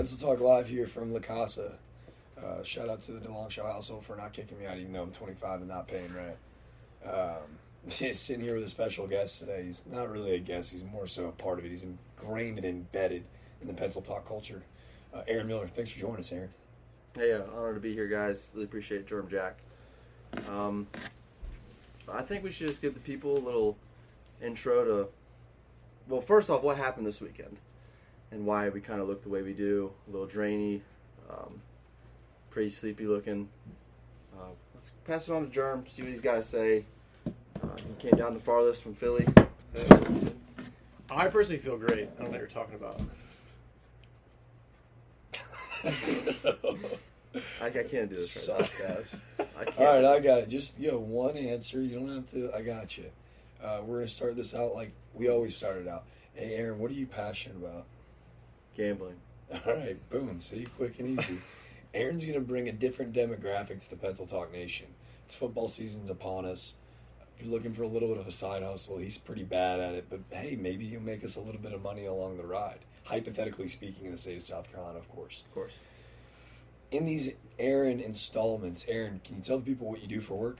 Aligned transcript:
Pencil 0.00 0.16
Talk 0.16 0.40
Live 0.40 0.66
here 0.66 0.86
from 0.86 1.12
La 1.12 1.20
Casa. 1.20 1.72
Uh, 2.42 2.62
shout 2.62 2.88
out 2.88 3.02
to 3.02 3.12
the 3.12 3.20
DeLongchamp 3.20 3.70
household 3.70 4.06
for 4.06 4.16
not 4.16 4.32
kicking 4.32 4.58
me 4.58 4.64
out, 4.64 4.78
even 4.78 4.94
though 4.94 5.02
I'm 5.02 5.10
25 5.10 5.60
and 5.60 5.68
not 5.68 5.88
paying 5.88 6.10
rent. 6.14 6.36
Um, 7.04 7.58
sitting 7.90 8.40
here 8.40 8.54
with 8.54 8.64
a 8.64 8.66
special 8.66 9.06
guest 9.06 9.40
today. 9.40 9.64
He's 9.64 9.84
not 9.84 10.10
really 10.10 10.34
a 10.34 10.38
guest; 10.38 10.72
he's 10.72 10.84
more 10.84 11.06
so 11.06 11.26
a 11.28 11.32
part 11.32 11.58
of 11.58 11.66
it. 11.66 11.68
He's 11.68 11.84
ingrained 11.84 12.56
and 12.56 12.66
embedded 12.66 13.24
in 13.60 13.66
the 13.66 13.74
Pencil 13.74 14.00
Talk 14.00 14.26
culture. 14.26 14.62
Uh, 15.12 15.20
Aaron 15.28 15.46
Miller, 15.46 15.66
thanks 15.66 15.90
for 15.90 16.00
joining 16.00 16.20
us, 16.20 16.32
Aaron. 16.32 16.48
Hey, 17.14 17.34
uh, 17.34 17.42
honored 17.54 17.74
to 17.74 17.80
be 17.82 17.92
here, 17.92 18.08
guys. 18.08 18.46
Really 18.54 18.64
appreciate 18.64 19.06
Germ 19.06 19.28
Jack. 19.28 19.58
Um, 20.48 20.86
I 22.10 22.22
think 22.22 22.42
we 22.42 22.52
should 22.52 22.68
just 22.68 22.80
give 22.80 22.94
the 22.94 23.00
people 23.00 23.36
a 23.36 23.44
little 23.44 23.76
intro 24.42 24.82
to. 24.82 25.08
Well, 26.08 26.22
first 26.22 26.48
off, 26.48 26.62
what 26.62 26.78
happened 26.78 27.06
this 27.06 27.20
weekend, 27.20 27.58
and 28.32 28.46
why 28.46 28.68
we 28.68 28.80
kind 28.80 29.00
of 29.00 29.08
look 29.08 29.22
the 29.22 29.28
way 29.28 29.42
we 29.42 29.52
do. 29.52 29.90
A 30.08 30.10
little 30.12 30.26
drainy, 30.26 30.82
um, 31.28 31.60
pretty 32.50 32.70
sleepy 32.70 33.06
looking. 33.06 33.48
Uh, 34.38 34.46
let's 34.74 34.90
pass 35.04 35.28
it 35.28 35.32
on 35.32 35.44
to 35.44 35.50
Germ. 35.50 35.84
See 35.88 36.02
what 36.02 36.10
he's 36.10 36.20
got 36.20 36.36
to 36.36 36.42
say. 36.42 36.84
Uh, 37.26 37.76
he 37.76 38.08
came 38.08 38.18
down 38.18 38.34
the 38.34 38.40
farthest 38.40 38.82
from 38.82 38.94
Philly. 38.94 39.26
I 41.10 41.26
personally 41.26 41.60
feel 41.60 41.76
great. 41.76 42.08
I 42.18 42.22
don't 42.22 42.30
know 42.32 42.38
what 42.38 42.38
you're 42.38 42.46
talking 42.46 42.74
about. 42.74 43.00
I, 47.62 47.66
I 47.66 47.70
can't 47.70 48.08
do 48.08 48.14
this 48.16 48.48
right 48.48 48.64
Suck 48.66 48.72
now. 48.80 48.94
ass. 48.96 49.20
I 49.58 49.64
can't. 49.64 49.78
All 49.78 49.94
right, 49.94 50.04
I 50.04 50.20
got 50.20 50.38
it. 50.40 50.48
Just 50.48 50.78
you 50.78 50.90
know, 50.92 50.98
one 50.98 51.36
answer. 51.36 51.80
You 51.82 51.98
don't 51.98 52.14
have 52.14 52.30
to. 52.32 52.52
I 52.54 52.62
got 52.62 52.96
you. 52.98 53.04
Uh, 53.62 53.80
we're 53.84 53.96
gonna 53.96 54.08
start 54.08 54.36
this 54.36 54.54
out 54.54 54.74
like 54.74 54.92
we 55.14 55.28
always 55.28 55.56
started 55.56 55.88
out. 55.88 56.04
Hey, 56.34 56.54
Aaron, 56.54 56.78
what 56.78 56.90
are 56.90 56.94
you 56.94 57.06
passionate 57.06 57.56
about? 57.56 57.84
Gambling. 58.76 59.16
All 59.52 59.74
right, 59.74 60.10
boom. 60.10 60.40
See, 60.40 60.66
quick 60.76 60.98
and 60.98 61.20
easy. 61.20 61.38
Aaron's 61.94 62.24
going 62.24 62.34
to 62.34 62.40
bring 62.40 62.68
a 62.68 62.72
different 62.72 63.12
demographic 63.12 63.80
to 63.80 63.90
the 63.90 63.96
Pencil 63.96 64.26
Talk 64.26 64.52
Nation. 64.52 64.86
It's 65.26 65.34
football 65.34 65.66
season's 65.66 66.08
upon 66.08 66.44
us. 66.44 66.74
If 67.36 67.44
you're 67.44 67.52
looking 67.52 67.72
for 67.72 67.82
a 67.82 67.88
little 67.88 68.08
bit 68.08 68.18
of 68.18 68.26
a 68.26 68.32
side 68.32 68.62
hustle, 68.62 68.98
he's 68.98 69.18
pretty 69.18 69.42
bad 69.42 69.80
at 69.80 69.94
it, 69.94 70.06
but 70.08 70.20
hey, 70.30 70.56
maybe 70.56 70.86
he'll 70.86 71.00
make 71.00 71.24
us 71.24 71.36
a 71.36 71.40
little 71.40 71.60
bit 71.60 71.72
of 71.72 71.82
money 71.82 72.06
along 72.06 72.36
the 72.36 72.46
ride. 72.46 72.80
Hypothetically 73.04 73.66
speaking, 73.66 74.06
in 74.06 74.12
the 74.12 74.18
state 74.18 74.36
of 74.36 74.42
South 74.44 74.70
Carolina, 74.70 74.98
of 74.98 75.08
course. 75.08 75.42
Of 75.46 75.54
course. 75.54 75.72
In 76.92 77.06
these 77.06 77.30
Aaron 77.58 78.00
installments, 78.00 78.84
Aaron, 78.88 79.20
can 79.24 79.36
you 79.36 79.42
tell 79.42 79.58
the 79.58 79.64
people 79.64 79.88
what 79.88 80.02
you 80.02 80.08
do 80.08 80.20
for 80.20 80.34
work? 80.34 80.58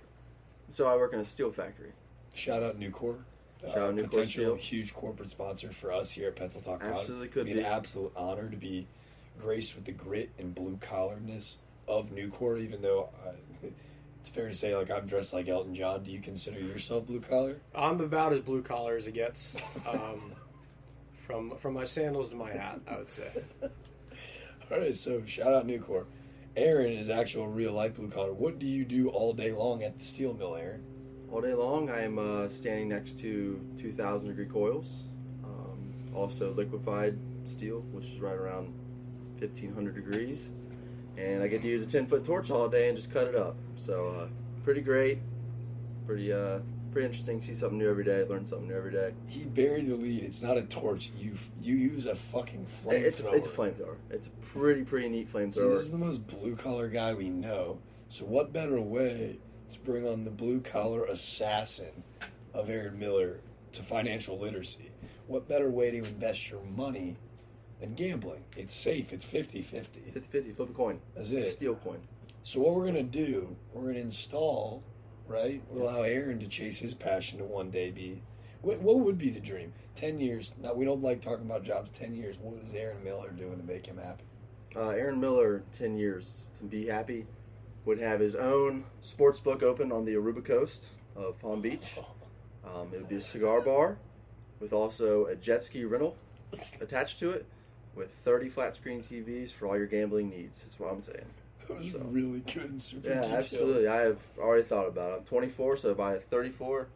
So 0.70 0.86
I 0.88 0.96
work 0.96 1.12
in 1.12 1.20
a 1.20 1.24
steel 1.24 1.52
factory. 1.52 1.92
Shout 2.34 2.62
out 2.62 2.78
Nucor. 2.78 2.90
Shout 2.90 3.29
out 3.68 3.94
Nucor 3.94 4.10
potential 4.10 4.56
huge 4.56 4.94
corporate 4.94 5.30
sponsor 5.30 5.70
for 5.70 5.92
us 5.92 6.10
here 6.10 6.28
at 6.28 6.36
Pencil 6.36 6.60
Talk 6.60 6.80
Pod. 6.80 6.92
Absolutely 6.92 7.28
could 7.28 7.46
be. 7.46 7.52
an 7.52 7.64
absolute 7.64 8.12
honor 8.16 8.48
to 8.48 8.56
be 8.56 8.86
graced 9.40 9.74
with 9.74 9.84
the 9.84 9.92
grit 9.92 10.30
and 10.38 10.54
blue 10.54 10.78
collaredness 10.80 11.56
of 11.86 12.10
Nucor. 12.10 12.62
Even 12.62 12.82
though 12.82 13.10
uh, 13.26 13.68
it's 14.20 14.30
fair 14.30 14.48
to 14.48 14.54
say, 14.54 14.74
like 14.76 14.90
I'm 14.90 15.06
dressed 15.06 15.32
like 15.32 15.48
Elton 15.48 15.74
John. 15.74 16.02
Do 16.02 16.10
you 16.10 16.20
consider 16.20 16.60
yourself 16.60 17.06
blue 17.06 17.20
collar? 17.20 17.58
I'm 17.74 18.00
about 18.00 18.32
as 18.32 18.40
blue 18.40 18.62
collar 18.62 18.96
as 18.96 19.06
it 19.06 19.14
gets. 19.14 19.56
Um, 19.86 20.32
from 21.26 21.56
from 21.58 21.74
my 21.74 21.84
sandals 21.84 22.30
to 22.30 22.36
my 22.36 22.50
hat, 22.50 22.80
I 22.88 22.98
would 22.98 23.10
say. 23.10 23.30
All 24.70 24.78
right, 24.78 24.96
so 24.96 25.24
shout 25.26 25.52
out 25.52 25.66
Nucor. 25.66 26.04
Aaron 26.56 26.92
is 26.92 27.10
actual 27.10 27.46
real 27.48 27.72
life 27.72 27.96
blue 27.96 28.08
collar. 28.08 28.32
What 28.32 28.58
do 28.58 28.66
you 28.66 28.84
do 28.84 29.08
all 29.08 29.32
day 29.32 29.52
long 29.52 29.82
at 29.82 29.98
the 29.98 30.04
steel 30.04 30.34
mill, 30.34 30.56
Aaron? 30.56 30.84
All 31.32 31.40
day 31.40 31.54
long, 31.54 31.90
I 31.90 32.02
am 32.02 32.18
uh, 32.18 32.48
standing 32.48 32.88
next 32.88 33.20
to 33.20 33.64
2,000 33.78 34.28
degree 34.28 34.46
coils. 34.46 35.04
Um, 35.44 35.92
also, 36.12 36.52
liquefied 36.54 37.16
steel, 37.44 37.82
which 37.92 38.06
is 38.06 38.18
right 38.18 38.34
around 38.34 38.74
1,500 39.38 39.94
degrees. 39.94 40.50
And 41.16 41.40
I 41.40 41.46
get 41.46 41.62
to 41.62 41.68
use 41.68 41.84
a 41.84 41.86
10 41.86 42.06
foot 42.06 42.24
torch 42.24 42.50
all 42.50 42.68
day 42.68 42.88
and 42.88 42.96
just 42.96 43.12
cut 43.12 43.28
it 43.28 43.36
up. 43.36 43.54
So, 43.76 44.08
uh, 44.08 44.26
pretty 44.64 44.80
great. 44.80 45.20
Pretty, 46.04 46.32
uh, 46.32 46.58
pretty 46.90 47.06
interesting. 47.06 47.40
See 47.42 47.54
something 47.54 47.78
new 47.78 47.88
every 47.88 48.04
day. 48.04 48.24
Learn 48.24 48.44
something 48.44 48.66
new 48.66 48.74
every 48.74 48.90
day. 48.90 49.12
He 49.28 49.44
buried 49.44 49.86
the 49.86 49.94
lead. 49.94 50.24
It's 50.24 50.42
not 50.42 50.58
a 50.58 50.62
torch. 50.62 51.12
You 51.16 51.36
you 51.62 51.76
use 51.76 52.06
a 52.06 52.16
fucking 52.16 52.66
flamethrower. 52.84 53.02
It's, 53.02 53.20
it's 53.20 53.46
a 53.46 53.50
flamethrower. 53.50 53.96
It's 54.10 54.26
a 54.26 54.30
pretty, 54.30 54.82
pretty 54.82 55.08
neat 55.08 55.30
See, 55.30 55.44
this 55.44 55.82
is 55.82 55.92
the 55.92 55.98
most 55.98 56.26
blue 56.26 56.56
collar 56.56 56.88
guy 56.88 57.14
we 57.14 57.28
know. 57.28 57.78
So, 58.08 58.24
what 58.24 58.52
better 58.52 58.80
way 58.80 59.38
to 59.74 59.80
bring 59.80 60.06
on 60.06 60.24
the 60.24 60.30
blue 60.30 60.60
collar 60.60 61.04
assassin 61.04 62.02
of 62.54 62.70
Aaron 62.70 62.98
Miller 62.98 63.40
to 63.72 63.82
financial 63.82 64.38
literacy? 64.38 64.90
What 65.26 65.48
better 65.48 65.70
way 65.70 65.90
to 65.90 65.98
invest 65.98 66.50
your 66.50 66.62
money 66.76 67.16
than 67.80 67.94
gambling? 67.94 68.44
It's 68.56 68.74
safe, 68.74 69.12
it's 69.12 69.24
50 69.24 69.62
50. 69.62 70.00
50 70.00 70.20
50, 70.20 70.52
flip 70.52 70.70
a 70.70 70.72
coin. 70.72 71.00
That's 71.14 71.30
it. 71.30 71.50
Steel 71.50 71.76
coin. 71.76 72.00
So, 72.42 72.60
what 72.60 72.74
we're 72.74 72.90
going 72.90 72.94
to 72.94 73.02
do, 73.02 73.54
we're 73.72 73.82
going 73.82 73.94
to 73.94 74.00
install, 74.00 74.82
right? 75.28 75.62
We'll 75.68 75.88
allow 75.88 76.02
Aaron 76.02 76.38
to 76.40 76.48
chase 76.48 76.78
his 76.78 76.94
passion 76.94 77.38
to 77.38 77.44
one 77.44 77.70
day 77.70 77.90
be. 77.90 78.22
What, 78.62 78.80
what 78.80 78.98
would 79.00 79.18
be 79.18 79.30
the 79.30 79.40
dream? 79.40 79.72
10 79.94 80.20
years. 80.20 80.54
Now, 80.60 80.74
we 80.74 80.84
don't 80.84 81.02
like 81.02 81.20
talking 81.20 81.46
about 81.46 81.62
jobs. 81.62 81.90
10 81.90 82.14
years. 82.14 82.36
What 82.40 82.62
is 82.62 82.74
Aaron 82.74 83.02
Miller 83.04 83.30
doing 83.30 83.58
to 83.58 83.62
make 83.62 83.86
him 83.86 83.98
happy? 83.98 84.24
Uh, 84.74 84.90
Aaron 84.90 85.20
Miller, 85.20 85.62
10 85.72 85.96
years 85.96 86.46
to 86.58 86.64
be 86.64 86.86
happy, 86.86 87.26
would 87.84 87.98
have 87.98 88.20
his 88.20 88.34
own 88.36 88.84
sports 89.00 89.40
book 89.40 89.62
open 89.62 89.90
on 89.92 90.04
the 90.04 90.14
Aruba 90.14 90.44
coast 90.44 90.88
of 91.16 91.38
Palm 91.40 91.60
Beach. 91.60 91.98
Um, 92.64 92.88
it 92.92 92.98
would 92.98 93.08
be 93.08 93.16
a 93.16 93.20
cigar 93.20 93.60
bar 93.60 93.96
with 94.60 94.72
also 94.72 95.26
a 95.26 95.34
jet 95.34 95.62
ski 95.62 95.84
rental 95.84 96.16
attached 96.80 97.18
to 97.20 97.30
it 97.30 97.46
with 97.94 98.10
30 98.24 98.48
flat 98.50 98.74
screen 98.74 99.00
TVs 99.00 99.50
for 99.52 99.66
all 99.66 99.76
your 99.76 99.86
gambling 99.86 100.28
needs, 100.30 100.62
That's 100.62 100.78
what 100.78 100.92
I'm 100.92 101.02
saying. 101.02 101.24
That 101.68 101.78
was 101.78 101.92
So- 101.92 101.98
really 102.10 102.40
good 102.40 102.70
and 102.70 102.80
super 102.82 103.08
Yeah, 103.08 103.14
detailed. 103.22 103.34
absolutely. 103.38 103.88
I 103.88 104.00
have 104.02 104.18
already 104.38 104.62
thought 104.64 104.86
about 104.86 105.12
it. 105.12 105.16
I'm 105.20 105.24
24, 105.24 105.76
so 105.78 105.94
by 105.94 106.18
34, 106.18 106.86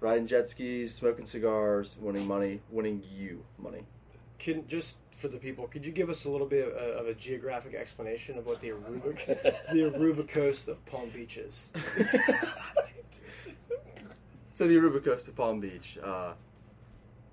riding 0.00 0.26
jet 0.26 0.48
skis, 0.48 0.94
smoking 0.94 1.26
cigars, 1.26 1.96
winning 2.00 2.26
money, 2.26 2.60
winning 2.70 3.02
you 3.14 3.44
money. 3.58 3.84
Can 4.38 4.66
just 4.66 4.96
for 5.20 5.28
the 5.28 5.36
people, 5.36 5.66
could 5.68 5.84
you 5.84 5.92
give 5.92 6.08
us 6.08 6.24
a 6.24 6.30
little 6.30 6.46
bit 6.46 6.66
of 6.66 6.74
a, 6.74 6.86
of 7.00 7.06
a 7.06 7.14
geographic 7.14 7.74
explanation 7.74 8.38
of 8.38 8.46
what 8.46 8.60
the 8.60 8.70
Aruba 8.70 9.14
the 9.72 9.90
Aruba 9.90 10.26
coast 10.26 10.66
of 10.68 10.84
Palm 10.86 11.10
Beach 11.10 11.36
is? 11.36 11.68
So 14.52 14.68
the 14.68 14.76
Aruba 14.76 15.02
coast 15.02 15.26
of 15.26 15.34
Palm 15.36 15.58
Beach. 15.58 15.96
Uh, 16.04 16.34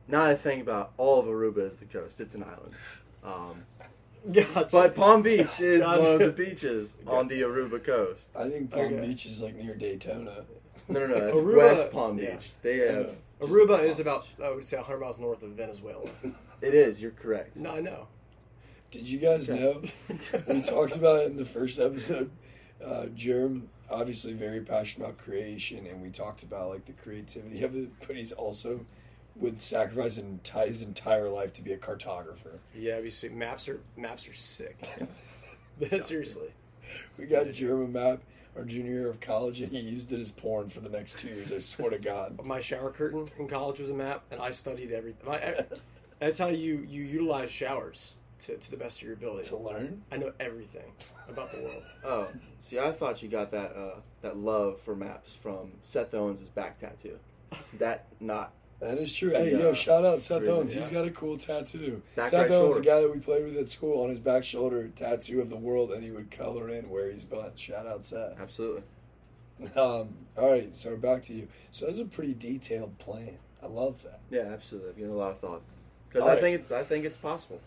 now 0.08 0.24
I 0.24 0.34
think 0.34 0.62
about 0.62 0.94
all 0.96 1.20
of 1.20 1.26
Aruba 1.26 1.70
is 1.70 1.76
the 1.76 1.84
coast. 1.84 2.22
It's 2.22 2.36
an 2.36 2.44
island. 2.46 2.74
Um, 3.22 3.64
Gotcha. 4.32 4.70
but 4.72 4.96
Palm 4.96 5.24
Beach 5.24 5.60
is 5.60 5.82
Gotcha. 5.82 6.02
one 6.02 6.12
of 6.14 6.20
the 6.20 6.32
beaches 6.32 6.96
on 7.08 7.28
the 7.28 7.42
Aruba 7.42 7.84
coast. 7.84 8.30
I 8.34 8.48
think 8.48 8.72
Palm 8.72 8.86
Okay. 8.94 9.08
Beach 9.08 9.26
is 9.26 9.42
like 9.42 9.56
near 9.56 9.76
Daytona. 9.76 10.46
No, 10.90 11.00
no, 11.02 11.08
no. 11.08 11.20
That's 11.20 11.38
Aruba- 11.38 11.58
West 11.58 11.92
Palm 11.92 12.18
Beach. 12.18 12.28
yeah. 12.30 12.40
They 12.62 12.78
have. 12.78 13.18
Aruba 13.42 13.78
Palm 13.78 13.86
is 13.86 14.00
about 14.00 14.28
I 14.44 14.50
would 14.52 14.66
say 14.66 14.78
100 14.78 15.00
miles 15.00 15.20
north 15.20 15.44
of 15.44 15.52
Venezuela. 15.52 16.10
It 16.60 16.74
is. 16.74 17.00
You're 17.00 17.12
correct. 17.12 17.56
No, 17.56 17.70
I 17.76 17.82
know. 17.82 18.08
Did 18.90 19.08
you 19.08 19.20
guys 19.20 19.48
know? 19.48 19.84
we 20.48 20.62
talked 20.64 20.96
about 20.96 21.22
it 21.22 21.28
in 21.28 21.38
the 21.38 21.46
first 21.46 21.78
episode. 21.80 22.32
Uh, 22.84 23.06
Germ, 23.14 23.70
obviously 23.92 24.34
very 24.34 24.62
passionate 24.62 25.06
about 25.06 25.18
creation, 25.20 25.86
and 25.86 26.02
we 26.02 26.10
talked 26.10 26.42
about 26.42 26.70
like 26.70 26.86
the 26.86 26.94
creativity 26.94 27.64
of 27.64 27.76
it, 27.76 27.90
but 28.08 28.16
he's 28.16 28.32
also 28.32 28.80
would 29.36 29.62
sacrifice 29.62 30.18
and 30.18 30.44
tie 30.44 30.66
his 30.68 30.82
entire 30.82 31.30
life 31.30 31.54
to 31.54 31.62
be 31.62 31.74
a 31.74 31.78
cartographer. 31.78 32.58
Yeah, 32.74 32.94
it'd 32.94 33.04
be 33.04 33.10
sweet. 33.12 33.34
Maps 33.34 33.68
are 33.70 33.80
maps 33.96 34.28
are 34.28 34.34
sick. 34.34 34.78
Seriously. 36.02 36.50
We 37.20 37.26
got 37.26 37.52
Germ 37.52 37.84
a 37.84 37.88
map 37.88 38.22
our 38.58 38.64
junior 38.64 38.92
year 38.92 39.10
of 39.10 39.20
college, 39.20 39.62
and 39.62 39.72
he 39.72 39.80
used 39.80 40.12
it 40.12 40.20
as 40.20 40.32
porn 40.32 40.70
for 40.70 40.80
the 40.80 40.90
next 40.90 41.20
two 41.20 41.30
years. 41.30 41.52
I 41.52 41.60
swear 41.60 41.92
to 41.92 42.00
God. 42.00 42.40
My 42.46 42.60
shower 42.60 42.92
curtain 42.92 43.30
in 43.38 43.48
college 43.48 43.80
was 43.80 43.90
a 43.90 43.94
map, 43.94 44.24
and 44.32 44.42
I 44.42 44.52
studied 44.52 44.92
everything. 44.92 45.30
I, 45.30 45.66
that's 46.20 46.40
how 46.40 46.48
you 46.48 46.86
you 46.90 47.04
utilize 47.04 47.52
showers 47.52 48.16
to, 48.40 48.58
to 48.58 48.72
the 48.72 48.78
best 48.78 49.00
of 49.02 49.08
your 49.08 49.14
ability. 49.14 49.50
To 49.50 49.58
learn, 49.58 50.04
I 50.12 50.18
know 50.18 50.34
everything 50.40 50.92
about 51.30 51.52
the 51.52 51.60
world. 51.62 51.84
Oh, 52.04 52.28
see, 52.62 52.80
I 52.80 52.92
thought 52.94 53.22
you 53.22 53.28
got 53.30 53.52
that 53.52 53.76
uh, 53.76 54.00
that 54.22 54.38
love 54.38 54.80
for 54.82 54.96
maps 54.96 55.34
from 55.34 55.74
Seth 55.84 56.14
Owens' 56.14 56.40
back 56.42 56.80
tattoo. 56.80 57.20
Is 57.60 57.72
that 57.80 58.06
not? 58.20 58.54
That 58.80 58.98
is 58.98 59.14
true. 59.14 59.32
Hey, 59.32 59.52
Yeah. 59.52 59.58
yo, 59.60 59.74
shout 59.74 60.06
out 60.06 60.22
Seth 60.22 60.42
Really, 60.42 60.54
Owens. 60.54 60.74
He's 60.74 60.88
yeah. 60.88 60.94
got 61.00 61.08
a 61.08 61.12
cool 61.12 61.38
tattoo. 61.38 62.02
Back 62.16 62.30
Seth 62.30 62.42
right 62.50 62.52
Owens, 62.52 62.74
shoulder. 62.76 62.80
a 62.80 62.94
guy 62.94 63.02
that 63.02 63.14
we 63.14 63.20
played 63.20 63.46
with 63.46 63.58
at 63.58 63.70
school, 63.70 64.04
on 64.04 64.10
his 64.10 64.20
back 64.20 64.44
shoulder, 64.44 64.88
tattoo 64.90 65.42
of 65.42 65.50
the 65.50 65.56
world, 65.58 65.92
and 65.92 66.04
he 66.04 66.12
would 66.12 66.30
color 66.32 66.70
in 66.70 66.90
where 66.90 67.10
he's 67.12 67.24
been. 67.24 67.52
Shout 67.56 67.88
out 67.88 68.06
Seth. 68.06 68.40
Absolutely. 68.40 68.84
Um, 69.76 70.10
all 70.38 70.52
right, 70.52 70.76
so 70.76 70.96
back 70.96 71.24
to 71.24 71.34
you. 71.34 71.48
So 71.72 71.88
that's 71.88 71.98
a 71.98 72.06
pretty 72.06 72.36
detailed 72.36 73.00
plan. 73.00 73.40
I 73.64 73.66
love 73.66 74.04
that. 74.04 74.20
Yeah, 74.30 74.54
absolutely. 74.54 74.92
I've 74.92 74.98
given 74.98 75.12
a 75.12 75.18
lot 75.18 75.32
of 75.32 75.40
thought 75.40 75.64
because 76.08 76.28
I 76.28 76.34
right. 76.34 76.42
think 76.42 76.60
it's 76.62 76.72
I 76.72 76.84
think 76.84 77.06
it's 77.06 77.18
possible. 77.18 77.60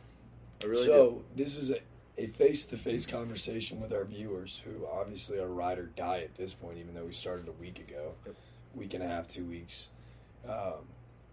I 0.63 0.67
really 0.67 0.87
so 0.87 1.23
this 1.35 1.57
is 1.57 1.73
a, 1.73 1.79
a 2.17 2.29
face-to-face 2.29 3.07
conversation 3.07 3.81
with 3.81 3.93
our 3.93 4.05
viewers, 4.05 4.63
who 4.65 4.87
obviously 4.87 5.41
are 5.41 5.49
ride 5.49 5.81
or 5.81 5.87
die 5.87 6.21
at 6.21 6.37
this 6.37 6.53
point, 6.53 6.79
even 6.79 6.95
though 6.95 7.07
we 7.07 7.13
started 7.13 7.49
a 7.49 7.53
week 7.61 7.81
ago, 7.81 8.13
Yep. 8.25 8.35
week 8.77 8.95
and 8.95 9.03
a 9.03 9.09
half, 9.09 9.27
two 9.27 9.45
weeks. 9.45 9.89
Um, 10.49 10.87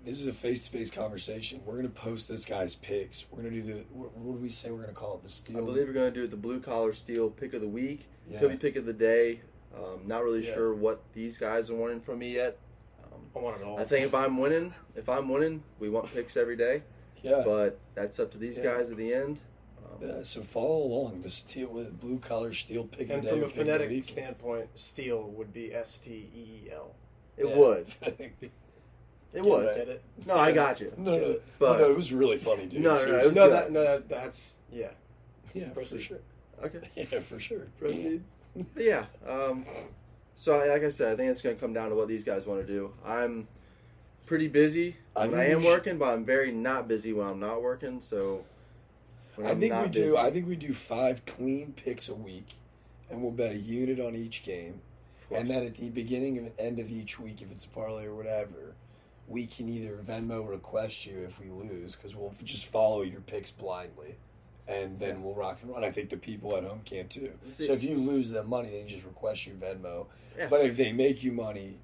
this 0.06 0.20
is 0.22 0.28
a 0.28 0.34
face-to-face 0.34 0.90
conversation. 0.92 1.62
We're 1.66 1.76
gonna 1.78 1.90
post 1.90 2.28
this 2.30 2.46
guy's 2.46 2.76
picks. 2.76 3.26
We're 3.32 3.38
gonna 3.44 3.52
do 3.52 3.62
the 3.64 3.74
what, 3.92 4.16
what 4.18 4.36
do 4.38 4.42
we 4.42 4.50
say? 4.50 4.72
We're 4.72 4.82
gonna 4.82 4.94
call 4.94 5.16
it 5.16 5.24
the 5.24 5.30
steel. 5.30 5.58
I 5.58 5.62
believe 5.62 5.88
we're 5.88 5.94
going 5.94 6.14
to 6.14 6.20
do 6.20 6.24
it 6.26 6.32
the 6.32 6.38
blue 6.38 6.60
collar 6.60 6.94
steel 6.94 7.30
pick 7.30 7.54
of 7.54 7.62
the 7.62 7.68
week. 7.68 8.08
Yeah. 8.30 8.40
Could 8.40 8.52
be 8.52 8.58
pick 8.58 8.76
of 8.76 8.86
the 8.86 8.94
day. 8.94 9.42
Um, 9.76 10.02
not 10.08 10.24
really 10.24 10.46
Yeah. 10.48 10.54
sure 10.54 10.74
what 10.74 11.02
these 11.14 11.38
guys 11.38 11.70
are 11.70 11.76
wanting 11.76 12.00
from 12.02 12.20
me 12.20 12.34
yet. 12.36 12.58
Um, 13.04 13.20
I 13.36 13.40
want 13.40 13.62
it 13.62 13.64
all. 13.66 13.80
I 13.80 13.84
think 13.86 14.06
if 14.06 14.16
I'm 14.16 14.38
winning, 14.38 14.74
if 14.96 15.08
I'm 15.10 15.30
winning, 15.30 15.62
we 15.80 15.90
want 15.90 16.12
picks 16.14 16.36
every 16.38 16.56
day. 16.56 16.84
yeah. 17.22 17.42
But 17.46 17.80
that's 17.96 18.20
up 18.20 18.32
to 18.32 18.38
these 18.38 18.58
Yeah. 18.58 18.64
guys 18.76 18.90
at 18.92 18.98
the 18.98 19.14
end. 19.14 19.40
Um, 19.84 20.08
Yeah, 20.08 20.24
so 20.24 20.42
follow 20.44 20.84
along. 20.84 21.22
The 21.22 21.30
steel 21.30 21.70
with 21.70 22.00
blue 22.00 22.20
collar 22.20 22.54
steel 22.54 22.86
pick 22.86 23.10
and 23.10 23.20
of 23.20 23.24
the 23.24 23.30
from 23.30 23.40
day 23.40 23.42
a 23.42 23.46
or 23.46 23.50
pick 23.50 23.58
of 23.60 23.66
the 23.66 23.72
phonetic 23.72 23.90
week. 23.90 24.04
standpoint, 24.06 24.70
steel 24.80 25.24
would 25.24 25.52
be 25.54 25.74
S 25.74 26.00
T 26.00 26.12
E 26.12 26.66
E 26.68 26.72
L. 26.72 26.96
It 27.38 27.48
Yeah. 27.48 27.58
would. 27.58 27.88
It 29.34 29.44
Get 29.44 29.46
would. 29.52 29.66
it. 29.68 29.76
Get 29.76 29.88
it? 29.90 30.04
No, 30.26 30.36
I 30.36 30.52
got 30.52 30.80
you. 30.80 30.92
No, 30.98 31.12
no, 31.18 31.40
But- 31.60 31.80
no, 31.80 31.90
it 31.92 31.96
was 31.96 32.12
really 32.14 32.38
funny, 32.38 32.66
dude. 32.66 32.82
No, 32.82 32.94
no, 32.94 32.96
no, 32.96 33.00
it 33.02 33.04
Seriously. 33.06 33.28
was 33.28 33.36
No, 33.36 33.44
good. 33.50 33.54
that, 33.54 33.72
no, 33.72 33.84
that, 33.84 34.10
that's 34.10 34.56
yeah. 34.72 34.88
yeah, 35.54 35.68
for 35.70 35.74
Proceed. 35.76 36.02
sure. 36.02 36.20
Okay. 36.64 36.80
Yeah, 36.96 37.20
for 37.20 37.40
sure. 37.40 37.68
Proceed. 37.80 38.24
But 38.74 38.84
yeah. 38.84 39.06
Um, 39.28 39.66
so 40.36 40.60
I- 40.60 40.68
like 40.70 40.84
I 40.84 40.90
said, 40.90 41.12
I 41.14 41.16
think 41.16 41.30
it's 41.32 41.42
going 41.42 41.56
to 41.56 41.60
come 41.62 41.74
down 41.74 41.90
to 41.90 41.96
what 41.96 42.08
these 42.08 42.24
guys 42.24 42.46
want 42.46 42.66
to 42.66 42.68
do. 42.68 42.94
I'm 43.06 43.48
pretty 44.26 44.48
busy 44.48 44.96
I 45.16 45.22
when 45.22 45.30
think 45.32 45.42
I 45.42 45.46
am 45.52 45.64
working, 45.64 45.98
but 45.98 46.10
I'm 46.10 46.26
very 46.26 46.52
not 46.52 46.88
busy 46.88 47.14
when 47.14 47.28
I'm 47.28 47.40
not 47.40 47.62
working. 47.62 48.02
So 48.02 48.44
when 49.36 49.48
I 49.48 49.52
I'm 49.52 49.60
think 49.60 49.74
we 49.74 49.80
not 49.82 49.92
do. 49.92 50.18
I 50.18 50.32
think 50.32 50.48
we 50.48 50.56
do 50.56 50.74
five 50.74 51.26
clean 51.26 51.74
picks 51.76 52.10
a 52.10 52.16
week, 52.16 52.56
and 53.12 53.22
we'll 53.22 53.32
bet 53.32 53.52
a 53.52 53.58
unit 53.58 54.00
on 54.00 54.16
each 54.16 54.44
game. 54.44 54.82
And 55.30 55.50
then 55.50 55.66
at 55.66 55.76
the 55.76 55.90
beginning 55.90 56.38
and 56.38 56.52
end 56.58 56.80
of 56.80 56.90
each 56.90 57.20
week, 57.20 57.42
if 57.42 57.52
it's 57.52 57.66
a 57.66 57.70
parlay 57.70 58.06
or 58.06 58.16
whatever, 58.16 58.74
we 59.28 59.46
can 59.46 59.68
either 59.70 59.98
Venmo 60.08 60.48
request 60.48 61.06
you 61.06 61.20
if 61.20 61.40
we 61.40 61.50
lose, 61.50 61.96
because 61.96 62.16
we'll 62.16 62.34
just 62.44 62.66
follow 62.66 63.02
your 63.02 63.22
picks 63.22 63.52
blindly, 63.52 64.16
and 64.68 64.98
then 65.00 65.18
Yeah. 65.18 65.22
we'll 65.22 65.36
rock 65.36 65.60
and 65.62 65.72
run. 65.72 65.84
I 65.84 65.92
think 65.92 66.10
the 66.10 66.18
people 66.18 66.56
at 66.56 66.64
home 66.64 66.82
can 66.86 67.08
too. 67.10 67.34
See- 67.50 67.68
so 67.68 67.74
if 67.74 67.84
you 67.84 67.98
lose 67.98 68.30
them 68.30 68.50
money, 68.50 68.70
they 68.70 68.84
just 68.84 69.06
request 69.06 69.46
you 69.46 69.54
Venmo. 69.54 70.08
Yeah. 70.38 70.48
But 70.48 70.66
if 70.66 70.78
they 70.78 70.92
make 70.94 71.24
you 71.24 71.32
money, 71.34 71.80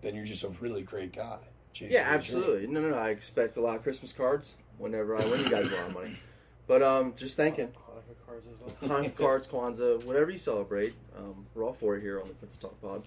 then 0.00 0.14
you're 0.14 0.24
just 0.24 0.44
a 0.44 0.48
really 0.48 0.82
great 0.82 1.12
guy. 1.12 1.38
chasing 1.72 1.92
Yeah, 1.92 2.08
absolutely. 2.08 2.66
No, 2.66 2.80
no, 2.80 2.88
no. 2.90 2.96
I 2.96 3.10
expect 3.10 3.56
a 3.58 3.60
lot 3.60 3.76
of 3.76 3.82
Christmas 3.82 4.10
cards 4.12 4.56
whenever 4.78 5.14
I 5.16 5.24
win 5.26 5.40
you 5.40 5.50
guys 5.50 5.66
a 5.66 5.74
lot 5.76 5.88
of 5.88 5.94
money. 5.94 6.16
But 6.68 6.82
um, 6.82 7.12
just 7.16 7.36
thinking, 7.36 7.68
Hanukkah 7.68 8.26
cards 8.26 8.46
as 8.48 8.58
well. 8.58 8.98
Hanukkah 9.02 9.14
cards, 9.16 9.46
Kwanzaa, 9.46 10.02
whatever 10.04 10.32
you 10.32 10.38
celebrate, 10.38 10.94
um, 11.16 11.46
we're 11.54 11.62
all 11.64 11.74
for 11.74 11.96
it 11.96 12.00
here 12.00 12.20
on 12.20 12.26
the 12.26 12.34
Pencil 12.34 12.60
Talk 12.70 12.80
Pod. 12.82 13.06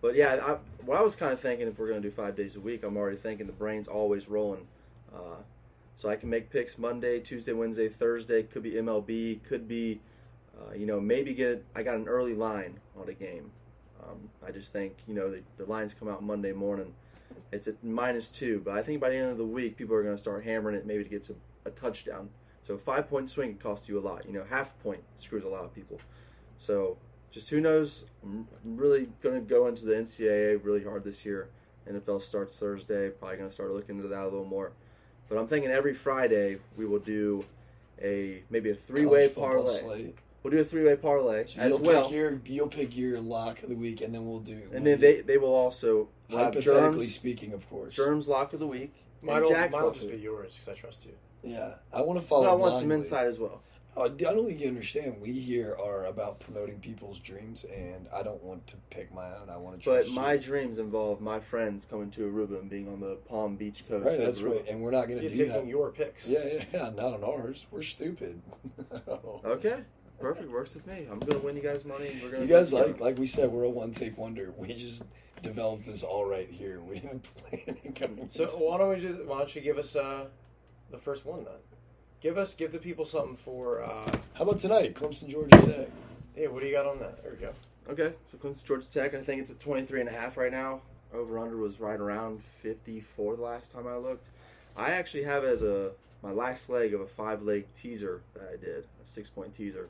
But 0.00 0.14
yeah, 0.14 0.38
I, 0.42 0.56
what 0.84 0.98
I 0.98 1.02
was 1.02 1.16
kind 1.16 1.32
of 1.32 1.40
thinking, 1.40 1.66
if 1.68 1.78
we're 1.78 1.88
going 1.88 2.02
to 2.02 2.08
do 2.08 2.14
five 2.14 2.36
days 2.36 2.56
a 2.56 2.60
week, 2.60 2.84
I'm 2.84 2.96
already 2.96 3.16
thinking 3.16 3.46
the 3.46 3.52
brain's 3.52 3.88
always 3.88 4.28
rolling. 4.28 4.66
Uh, 5.14 5.42
so 5.96 6.10
I 6.10 6.16
can 6.16 6.28
make 6.28 6.50
picks 6.50 6.78
Monday, 6.78 7.20
Tuesday, 7.20 7.52
Wednesday, 7.52 7.88
Thursday. 7.88 8.42
Could 8.42 8.62
be 8.62 8.72
MLB. 8.72 9.42
Could 9.44 9.66
be, 9.66 10.00
uh, 10.56 10.74
you 10.74 10.86
know, 10.86 11.00
maybe 11.00 11.32
get. 11.32 11.64
I 11.74 11.82
got 11.82 11.96
an 11.96 12.06
early 12.06 12.34
line 12.34 12.78
on 13.00 13.08
a 13.08 13.14
game. 13.14 13.50
Um, 14.02 14.28
I 14.46 14.50
just 14.50 14.72
think 14.72 14.94
you 15.08 15.14
know 15.14 15.30
the, 15.30 15.42
the 15.56 15.64
lines 15.64 15.94
come 15.94 16.08
out 16.08 16.22
Monday 16.22 16.52
morning. 16.52 16.92
It's 17.50 17.66
at 17.66 17.82
minus 17.82 18.30
two, 18.30 18.60
but 18.64 18.74
I 18.74 18.82
think 18.82 19.00
by 19.00 19.08
the 19.08 19.16
end 19.16 19.30
of 19.30 19.38
the 19.38 19.44
week, 19.44 19.76
people 19.76 19.96
are 19.96 20.02
going 20.02 20.14
to 20.14 20.18
start 20.18 20.44
hammering 20.44 20.76
it 20.76 20.86
maybe 20.86 21.02
to 21.02 21.08
get 21.08 21.24
to 21.24 21.36
a 21.64 21.70
touchdown. 21.70 22.28
So 22.62 22.76
five 22.76 23.08
point 23.08 23.30
swing 23.30 23.56
costs 23.56 23.88
you 23.88 23.98
a 23.98 24.00
lot. 24.00 24.26
You 24.26 24.32
know, 24.32 24.44
half 24.48 24.78
point 24.82 25.00
screws 25.16 25.44
a 25.44 25.48
lot 25.48 25.64
of 25.64 25.74
people. 25.74 25.98
So 26.58 26.98
just 27.36 27.50
who 27.50 27.60
knows? 27.60 28.06
I'm 28.22 28.48
I'm 28.64 28.76
really 28.78 29.08
going 29.22 29.34
to 29.34 29.42
go 29.42 29.66
into 29.66 29.84
the 29.84 29.92
NCAA 29.92 30.64
really 30.64 30.82
hard 30.82 31.04
this 31.04 31.22
year. 31.24 31.50
NFL 31.86 32.22
starts 32.22 32.58
Thursday. 32.58 33.10
Probably 33.10 33.36
going 33.36 33.48
to 33.50 33.54
start 33.54 33.72
looking 33.72 33.96
into 33.96 34.08
that 34.08 34.22
a 34.22 34.24
little 34.24 34.46
more. 34.46 34.72
But 35.28 35.36
I'm 35.36 35.46
thinking 35.46 35.70
every 35.70 35.92
Friday 35.92 36.56
we 36.78 36.86
will 36.86 36.98
do 36.98 37.44
a 38.02 38.42
maybe 38.48 38.70
a 38.70 38.74
three 38.74 39.04
way 39.04 39.28
parlay. 39.28 39.74
slate. 39.80 40.18
We'll 40.42 40.50
do 40.52 40.60
a 40.60 40.64
three 40.64 40.84
way 40.84 40.96
parlay 40.96 41.44
So 41.46 41.60
as 41.60 41.72
you'll 41.72 41.80
well. 41.82 42.02
pick 42.04 42.12
your 42.12 42.40
you'll 42.46 42.68
pick 42.68 42.96
your 42.96 43.20
lock 43.20 43.62
of 43.62 43.68
the 43.68 43.74
week, 43.74 44.00
and 44.00 44.14
then 44.14 44.26
we'll 44.26 44.40
do. 44.40 44.62
and 44.72 44.86
then 44.86 44.98
they 44.98 45.20
they 45.20 45.36
will 45.36 45.54
also 45.54 46.08
we'll 46.30 46.38
have 46.38 46.54
hypothetically 46.54 47.00
germs, 47.06 47.14
speaking, 47.14 47.52
of 47.52 47.68
course. 47.68 47.94
germs 47.94 48.28
lock 48.28 48.54
of 48.54 48.60
the 48.60 48.66
week. 48.66 48.94
Mine 49.20 49.36
and 49.36 49.44
will, 49.44 49.52
mine 49.52 49.70
will 49.72 49.82
lock 49.88 49.94
just 49.94 50.10
be 50.10 50.16
yours 50.16 50.52
because 50.52 50.68
I 50.68 50.80
trust 50.80 51.04
you. 51.04 51.12
Yeah, 51.42 51.74
I 51.92 52.00
want 52.00 52.18
to 52.18 52.26
follow. 52.26 52.44
But 52.44 52.50
I 52.50 52.54
want 52.54 52.74
some 52.76 52.86
blindly. 52.86 53.04
insight 53.06 53.26
as 53.26 53.38
well. 53.38 53.60
Oh, 53.98 54.04
I 54.04 54.08
don't 54.08 54.46
think 54.46 54.60
you 54.60 54.68
understand. 54.68 55.20
We 55.22 55.32
here 55.32 55.74
are 55.82 56.04
about 56.04 56.38
promoting 56.40 56.80
people's 56.80 57.18
dreams, 57.18 57.64
and 57.64 58.06
I 58.12 58.22
don't 58.22 58.42
want 58.42 58.66
to 58.66 58.76
pick 58.90 59.12
my 59.14 59.24
own. 59.36 59.48
I 59.48 59.56
want 59.56 59.82
to. 59.82 59.88
But 59.90 60.10
my 60.10 60.34
you. 60.34 60.38
dreams 60.40 60.76
involve 60.76 61.22
my 61.22 61.40
friends 61.40 61.86
coming 61.88 62.10
to 62.10 62.30
Aruba 62.30 62.60
and 62.60 62.68
being 62.68 62.88
on 62.88 63.00
the 63.00 63.16
Palm 63.26 63.56
Beach 63.56 63.84
coast. 63.88 64.04
right, 64.04 64.18
that's 64.18 64.40
Aruba. 64.40 64.56
right, 64.56 64.68
and 64.68 64.82
we're 64.82 64.90
not 64.90 65.08
going 65.08 65.18
to 65.20 65.24
You're 65.24 65.30
do 65.30 65.36
taking 65.46 65.52
that. 65.52 65.66
your 65.66 65.90
picks. 65.92 66.26
Yeah, 66.26 66.40
yeah, 66.46 66.64
yeah, 66.74 66.90
not 66.90 67.14
on 67.14 67.24
ours. 67.24 67.66
We're 67.70 67.82
stupid. 67.82 68.40
Okay, 69.44 69.78
perfect. 70.20 70.50
Works 70.50 70.74
with 70.74 70.86
me. 70.86 71.06
I'm 71.10 71.18
gonna 71.18 71.38
win 71.38 71.56
you 71.56 71.62
guys 71.62 71.84
money. 71.84 72.08
And 72.08 72.22
we're 72.22 72.30
gonna 72.30 72.42
You 72.42 72.48
guys 72.48 72.70
do 72.70 72.78
it 72.78 72.86
like, 72.88 73.00
like 73.00 73.18
we 73.18 73.26
said, 73.26 73.50
we're 73.50 73.64
a 73.64 73.70
one 73.70 73.92
take 73.92 74.18
wonder. 74.18 74.52
We 74.56 74.74
just 74.74 75.04
developed 75.42 75.86
this 75.86 76.02
all 76.02 76.24
right 76.26 76.50
here. 76.50 76.80
We 76.86 76.96
didn't 76.96 77.22
plan 77.36 77.76
on 77.86 77.92
coming. 77.94 78.28
So 78.28 78.46
why 78.46 78.78
don't 78.78 78.90
we 78.90 79.00
do? 79.00 79.22
Why 79.26 79.38
don't 79.38 79.54
you 79.54 79.62
give 79.62 79.78
us 79.78 79.94
uh, 79.96 80.26
the 80.90 80.98
first 80.98 81.24
one 81.24 81.44
then? 81.44 81.54
Give 82.20 82.38
us, 82.38 82.54
give 82.54 82.72
the 82.72 82.78
people 82.78 83.04
something 83.04 83.36
for. 83.36 83.82
Uh, 83.82 84.18
How 84.34 84.42
about 84.44 84.60
tonight, 84.60 84.94
Clemson, 84.94 85.28
Georgia 85.28 85.56
Tech? 85.58 85.88
hey, 86.34 86.48
what 86.48 86.60
do 86.60 86.66
you 86.66 86.72
got 86.72 86.86
on 86.86 86.98
that? 86.98 87.22
There 87.22 87.32
we 87.32 87.38
go. 87.38 87.52
Okay, 87.88 88.14
so 88.26 88.36
Clemson 88.38 88.64
Georgia 88.64 88.90
Tech. 88.90 89.14
I 89.14 89.22
think 89.22 89.40
it's 89.40 89.50
at 89.50 89.60
23 89.60 90.00
and 90.00 90.08
a 90.08 90.12
half 90.12 90.36
right 90.36 90.50
now. 90.52 90.80
Over 91.14 91.38
under 91.38 91.56
was 91.56 91.78
right 91.78 91.98
around 91.98 92.42
54 92.62 93.36
the 93.36 93.42
last 93.42 93.72
time 93.72 93.86
I 93.86 93.96
looked. 93.96 94.28
I 94.76 94.90
actually 94.90 95.22
have 95.22 95.44
it 95.44 95.48
as 95.48 95.62
a 95.62 95.92
my 96.22 96.32
last 96.32 96.68
leg 96.68 96.94
of 96.94 97.00
a 97.00 97.06
five 97.06 97.42
leg 97.42 97.66
teaser 97.74 98.22
that 98.34 98.50
I 98.52 98.56
did, 98.56 98.84
a 98.84 99.06
six 99.06 99.28
point 99.28 99.54
teaser. 99.54 99.88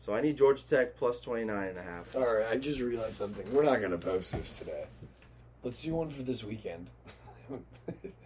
So 0.00 0.14
I 0.14 0.20
need 0.20 0.36
Georgia 0.36 0.66
Tech 0.66 0.96
plus 0.96 1.20
29 1.20 1.68
and 1.68 1.78
a 1.78 1.82
half. 1.82 2.14
All 2.16 2.22
right, 2.22 2.46
I 2.50 2.56
just 2.56 2.80
realized 2.80 3.14
something. 3.14 3.44
We're 3.52 3.64
not 3.64 3.80
going 3.80 3.90
to 3.92 3.98
post 3.98 4.32
this 4.32 4.58
today. 4.58 4.84
Let's 5.62 5.82
do 5.82 5.94
one 5.94 6.10
for 6.10 6.22
this 6.22 6.44
weekend. 6.44 6.88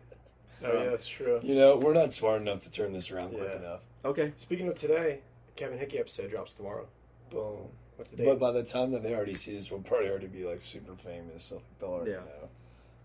Oh 0.64 0.72
yeah, 0.82 0.90
that's 0.90 1.06
true. 1.08 1.40
you 1.42 1.54
know, 1.54 1.76
we're 1.76 1.94
not 1.94 2.12
smart 2.12 2.40
enough 2.42 2.60
to 2.60 2.70
turn 2.70 2.92
this 2.92 3.10
around 3.10 3.30
quick 3.30 3.54
enough. 3.54 3.80
Okay, 4.04 4.32
Speaking 4.38 4.68
of 4.68 4.74
today, 4.76 5.20
Kevin 5.56 5.78
Hickey 5.78 5.98
episode 5.98 6.30
drops 6.30 6.54
tomorrow. 6.54 6.86
Boom. 7.30 7.58
What's 7.96 8.10
the 8.10 8.16
date? 8.18 8.26
But 8.26 8.38
by 8.40 8.52
the 8.52 8.62
time 8.62 8.92
that 8.92 9.02
they 9.02 9.14
already 9.14 9.34
see 9.34 9.54
this, 9.54 9.70
we'll 9.70 9.80
probably 9.80 10.08
already 10.08 10.28
be 10.28 10.44
like 10.44 10.60
super 10.62 10.94
famous. 10.94 11.44
So 11.44 11.60
they'll 11.80 11.90
already 11.90 12.12
Yeah. 12.12 12.18
know. 12.18 12.48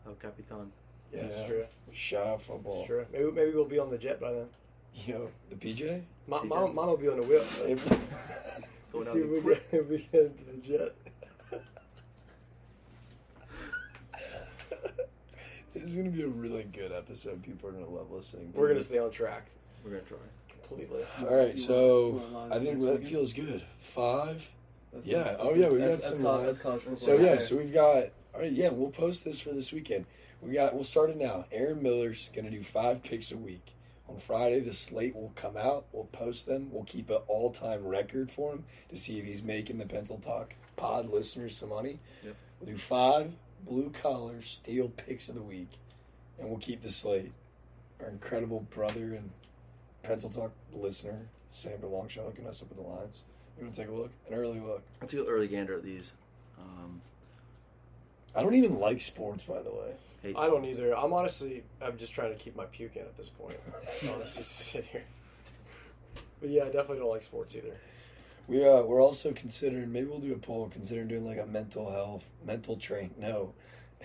El 0.08 0.14
Capitan. 0.16 0.72
Yeah. 1.14 1.28
That's 1.28 1.46
true. 1.46 1.66
Shout 1.94 2.28
out 2.28 2.42
football. 2.42 2.76
That's 2.78 2.88
true. 2.88 3.06
Maybe 3.12 3.32
maybe 3.32 3.52
we'll 3.52 3.66
be 3.66 3.80
on 3.80 3.90
the 3.92 3.98
jet 3.98 4.20
by 4.20 4.32
then. 4.34 4.48
Yo, 5.08 5.30
the 5.50 5.56
PJ? 5.56 6.02
Ma- 6.28 6.40
TJ. 6.42 6.48
mom, 6.48 6.76
mom 6.76 6.88
will 6.88 6.98
be 6.98 7.08
on 7.10 7.18
the 7.20 7.24
wheel. 7.24 7.44
Going 8.92 9.06
See 9.06 9.20
if 9.20 9.30
we, 9.30 9.40
the- 9.40 9.50
get, 9.56 9.64
if 9.72 9.90
we 9.90 9.98
get 10.12 10.22
into 10.22 10.44
the 10.46 10.58
jet. 10.68 10.96
This 15.74 15.84
is 15.84 15.96
gonna 15.96 16.10
be 16.10 16.24
a 16.24 16.28
really 16.28 16.64
good 16.64 16.92
episode. 16.92 17.42
People 17.44 17.70
are 17.70 17.72
gonna 17.74 17.90
love 17.90 18.12
listening. 18.12 18.52
To 18.54 18.60
We're 18.62 18.68
gonna 18.70 18.80
it. 18.80 18.84
stay 18.84 19.00
on 19.00 19.12
track 19.12 19.48
We're 19.84 19.92
gonna 19.92 20.04
try. 20.04 20.18
completely. 20.50 21.04
All 21.22 21.36
right, 21.36 21.58
so 21.58 22.10
want- 22.10 22.14
you 22.14 22.20
want 22.22 22.34
lines 22.34 22.52
I 22.52 22.60
think 22.66 22.80
that 22.82 22.86
weekend? 22.92 23.08
feels 23.08 23.34
good. 23.34 23.64
Five. 23.80 24.50
That's 24.92 25.06
Yeah. 25.08 25.24
that's- 25.24 25.40
Oh, 25.42 25.54
yeah, 25.56 25.70
we 25.70 25.80
got 25.80 25.86
that's- 25.86 26.04
some 26.04 26.12
That's 26.14 26.24
college, 26.24 26.42
uh, 26.42 26.46
that's 26.46 26.60
college 26.62 26.82
football. 26.82 26.98
So 27.00 27.16
yeah, 27.18 27.32
right 27.32 27.42
so 27.42 27.58
we've 27.58 27.74
got. 27.74 28.10
All 28.34 28.40
right, 28.42 28.52
yeah, 28.52 28.70
we'll 28.70 28.90
post 28.92 29.24
this 29.26 29.40
for 29.40 29.52
this 29.54 29.72
weekend. 29.72 30.06
We 30.42 30.52
got. 30.54 30.74
We'll 30.74 30.84
start 30.84 31.10
it 31.10 31.18
now. 31.18 31.46
Aaron 31.52 31.82
Miller's 31.82 32.30
gonna 32.36 32.50
do 32.52 32.64
five 32.64 33.02
picks 33.04 33.32
a 33.32 33.38
week. 33.38 33.74
On 34.10 34.18
Friday, 34.18 34.60
the 34.60 34.74
slate 34.74 35.16
will 35.16 35.32
come 35.36 35.56
out. 35.56 35.86
We'll 35.94 36.04
post 36.06 36.46
them. 36.46 36.70
We'll 36.72 36.84
keep 36.84 37.10
an 37.10 37.22
all-time 37.28 37.86
record 37.88 38.30
for 38.32 38.52
him 38.52 38.66
to 38.90 38.96
see 38.98 39.18
if 39.18 39.26
he's 39.26 39.42
making 39.42 39.78
the 39.78 39.86
Pencil 39.86 40.18
Talk 40.18 40.54
pod 40.76 41.10
listeners 41.10 41.56
some 41.56 41.70
money. 41.70 42.00
Yep. 42.24 42.36
We'll 42.60 42.72
do 42.72 42.78
five 42.78 43.32
blue 43.66 43.90
collar 43.90 44.42
steel 44.42 44.90
picks 44.90 45.30
of 45.30 45.36
the 45.36 45.42
week, 45.42 45.70
and 46.40 46.50
we'll 46.50 46.60
keep 46.60 46.82
the 46.82 46.92
slate. 46.92 47.32
Our 48.00 48.10
incredible 48.10 48.68
brother 48.70 49.14
and 49.14 49.32
Pencil 50.02 50.30
Talk 50.30 50.52
listener, 50.74 51.28
Sandra 51.50 51.90
Longshot, 51.90 52.26
hooking 52.26 52.48
us 52.48 52.62
up 52.62 52.70
with 52.70 52.78
the 52.78 52.84
lines. 52.84 53.24
You 53.58 53.66
want 53.66 53.76
to 53.76 53.82
take 53.82 53.90
a 53.90 53.94
look? 53.94 54.12
An 54.28 54.34
early 54.36 54.60
look. 54.60 54.82
I 55.02 55.06
took 55.06 55.28
an 55.28 55.32
early 55.32 55.48
gander 55.48 55.76
at 55.76 55.84
these. 55.84 56.12
Um, 56.60 57.02
I 58.36 58.42
don't 58.42 58.56
even 58.56 58.80
like 58.80 59.00
sports, 59.00 59.44
by 59.44 59.62
the 59.62 59.70
way. 59.70 59.94
hate 60.22 60.36
I 60.38 60.48
don't 60.48 60.66
either. 60.66 60.98
I'm 60.98 61.14
honestly, 61.14 61.64
I'm 61.82 61.98
just 61.98 62.14
trying 62.14 62.32
to 62.34 62.38
keep 62.38 62.56
my 62.56 62.66
puke 62.66 62.96
in 62.96 63.04
at 63.04 63.16
this 63.16 63.30
point. 63.30 63.58
honestly, 64.14 64.44
just 64.44 64.56
sit 64.56 64.86
here. 64.86 65.04
But 66.42 66.50
yeah, 66.50 66.64
I 66.64 66.66
definitely 66.66 67.00
don't 67.00 67.10
like 67.10 67.24
sports 67.24 67.56
either. 67.56 67.78
We 68.48 68.66
uh, 68.68 68.82
we're 68.84 69.02
also 69.02 69.32
considering 69.32 69.92
maybe 69.92 70.08
we'll 70.08 70.20
do 70.20 70.34
a 70.34 70.38
poll 70.38 70.70
considering 70.72 71.08
doing 71.08 71.26
like 71.26 71.40
a 71.40 71.46
mental 71.46 71.90
health, 71.92 72.26
mental 72.46 72.76
train. 72.76 73.12
No, 73.18 73.54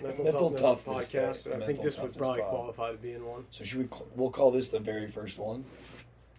Mental, 0.01 0.51
toughness, 0.51 1.09
podcast. 1.09 1.43
day, 1.43 1.63
I 1.63 1.65
think 1.65 1.81
this 1.81 1.99
would 1.99 2.15
probably 2.15 2.41
pod. 2.41 2.49
qualify 2.49 2.91
to 2.91 2.97
be 2.97 3.13
in 3.13 3.25
one. 3.25 3.45
So 3.51 3.63
should 3.63 3.79
we? 3.79 3.89
We'll 4.15 4.29
call 4.29 4.51
this 4.51 4.69
the 4.69 4.79
very 4.79 5.07
first 5.07 5.37
one. 5.37 5.65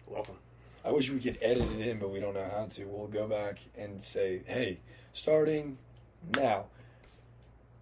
Welcome. 0.07 0.37
I 0.83 0.91
wish 0.91 1.11
we 1.11 1.19
could 1.19 1.37
edit 1.41 1.71
it 1.73 1.87
in, 1.87 1.99
but 1.99 2.09
we 2.09 2.19
don't 2.19 2.33
know 2.33 2.49
how 2.51 2.65
to. 2.65 2.85
We'll 2.85 3.07
go 3.07 3.27
back 3.27 3.59
and 3.77 4.01
say, 4.01 4.41
hey, 4.45 4.79
starting 5.13 5.77
now. 6.35 6.65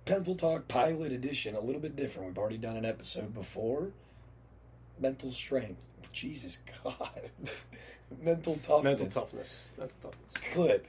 Pencil 0.03 0.35
Talk 0.35 0.67
Pilot 0.67 1.11
Edition, 1.11 1.55
a 1.55 1.59
little 1.59 1.79
bit 1.79 1.95
different. 1.95 2.29
We've 2.29 2.37
already 2.37 2.57
done 2.57 2.75
an 2.75 2.83
episode 2.83 3.33
before. 3.33 3.91
Mental 4.99 5.31
strength. 5.31 5.81
Jesus 6.11 6.59
God. 6.83 7.29
Mental 8.21 8.55
toughness. 8.55 8.99
Mental 8.99 9.21
toughness. 9.21 9.65
Mental 9.77 9.97
toughness. 10.01 10.53
Clip. 10.53 10.87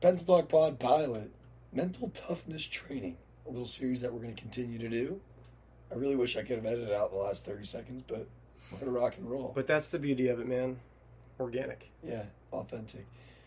Pencil 0.00 0.26
Talk 0.26 0.48
Pod 0.48 0.78
Pilot. 0.78 1.30
Mental 1.72 2.08
toughness 2.10 2.64
training. 2.66 3.16
A 3.46 3.50
little 3.50 3.66
series 3.66 4.00
that 4.00 4.12
we're 4.12 4.20
going 4.20 4.34
to 4.34 4.40
continue 4.40 4.78
to 4.78 4.88
do. 4.88 5.20
I 5.90 5.94
really 5.94 6.16
wish 6.16 6.36
I 6.36 6.42
could 6.42 6.56
have 6.56 6.66
edited 6.66 6.92
out 6.92 7.12
the 7.12 7.18
last 7.18 7.44
30 7.44 7.64
seconds, 7.64 8.02
but 8.06 8.26
we're 8.72 8.78
going 8.78 8.92
to 8.92 8.98
rock 8.98 9.16
and 9.18 9.30
roll. 9.30 9.52
But 9.54 9.66
that's 9.66 9.88
the 9.88 9.98
beauty 9.98 10.28
of 10.28 10.40
it, 10.40 10.48
man. 10.48 10.80
Organic. 11.38 11.90
Yeah, 12.02 12.24
authentic. 12.52 13.06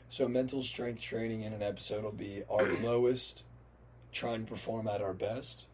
So 0.09 0.27
mental 0.27 0.63
strength 0.63 1.01
training 1.01 1.43
in 1.43 1.53
an 1.53 1.61
episode 1.61 2.03
will 2.03 2.11
be 2.11 2.43
our 2.49 2.65
lowest, 2.83 3.43
trying 4.11 4.45
to 4.45 4.51
perform 4.51 4.87
at 4.87 5.01
our 5.01 5.13
best. 5.13 5.65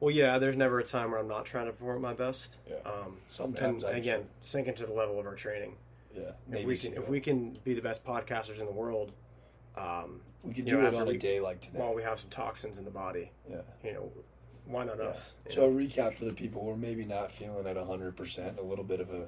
Well, 0.00 0.14
yeah, 0.14 0.38
there's 0.38 0.56
never 0.56 0.78
a 0.78 0.84
time 0.84 1.10
where 1.10 1.18
I'm 1.20 1.28
not 1.28 1.44
trying 1.44 1.66
to 1.66 1.72
perform 1.72 2.02
my 2.02 2.14
best. 2.14 2.56
Yeah. 2.68 2.76
Um, 2.84 3.16
Sometimes 3.30 3.82
and 3.82 3.94
actually. 3.96 4.00
again, 4.12 4.26
sink 4.42 4.68
into 4.68 4.86
the 4.86 4.92
level 4.92 5.18
of 5.18 5.26
our 5.26 5.34
training. 5.34 5.74
Yeah, 6.14 6.32
If 6.52 6.64
we 6.64 6.76
can, 6.76 6.94
if 6.94 7.08
we 7.08 7.20
can 7.20 7.58
be 7.64 7.74
the 7.74 7.82
best 7.82 8.04
podcasters 8.04 8.58
in 8.60 8.66
the 8.66 8.72
world, 8.72 9.12
um, 9.76 10.20
we 10.42 10.54
could 10.54 10.64
you 10.66 10.70
do 10.70 10.76
know, 10.80 10.84
it 10.84 10.86
after 10.88 11.00
on 11.00 11.08
a 11.08 11.10
we- 11.12 11.18
day 11.18 11.40
like 11.40 11.60
today. 11.60 11.78
while 11.78 11.94
we 11.94 12.02
have 12.02 12.18
some 12.18 12.30
toxins 12.30 12.78
in 12.78 12.84
the 12.84 12.90
body, 12.90 13.30
yeah. 13.50 13.58
you 13.84 13.92
know, 13.92 14.10
why 14.66 14.84
not 14.84 15.00
us? 15.00 15.32
you 15.46 15.52
So 15.54 15.64
a 15.66 15.68
recap 15.70 16.14
for 16.14 16.24
the 16.24 16.32
people 16.32 16.62
who 16.62 16.70
are 16.70 16.76
maybe 16.76 17.04
not 17.04 17.32
feeling 17.32 17.66
at 17.66 17.76
hundred 17.76 18.16
percent. 18.16 18.58
A 18.58 18.62
little 18.62 18.84
bit 18.84 19.00
of 19.00 19.10
a 19.10 19.26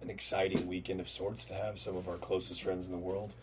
an 0.00 0.08
exciting 0.10 0.66
weekend 0.68 1.00
of 1.00 1.08
sorts 1.08 1.44
to 1.46 1.54
have 1.54 1.78
some 1.78 1.96
of 1.96 2.08
our 2.08 2.16
closest 2.16 2.62
friends 2.62 2.86
in 2.86 2.92
the 2.92 2.98
world 2.98 3.34